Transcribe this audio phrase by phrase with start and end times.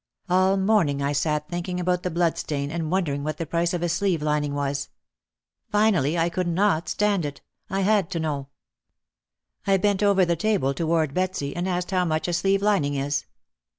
[0.29, 3.83] All morning I sat thinking about the blood stain and wondering what the price of
[3.83, 4.89] a sleeve lining was.
[5.71, 7.41] Finally I could not stand it.
[7.69, 8.47] I had to know.
[9.67, 13.25] I bent over the table toward Betsy and asked how much a sleeve lining is.